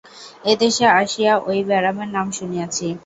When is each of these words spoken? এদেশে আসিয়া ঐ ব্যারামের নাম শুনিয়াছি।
এদেশে 0.45 0.85
আসিয়া 0.99 1.33
ঐ 1.45 1.55
ব্যারামের 1.69 2.09
নাম 2.15 2.27
শুনিয়াছি। 2.37 2.87